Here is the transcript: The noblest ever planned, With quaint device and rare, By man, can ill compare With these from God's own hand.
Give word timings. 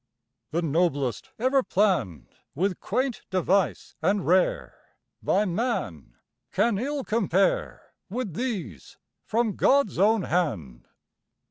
The 0.49 0.63
noblest 0.63 1.29
ever 1.37 1.61
planned, 1.61 2.29
With 2.55 2.79
quaint 2.79 3.21
device 3.29 3.95
and 4.01 4.25
rare, 4.25 4.73
By 5.21 5.45
man, 5.45 6.15
can 6.51 6.79
ill 6.79 7.03
compare 7.03 7.93
With 8.09 8.33
these 8.33 8.97
from 9.27 9.55
God's 9.55 9.99
own 9.99 10.23
hand. 10.23 10.87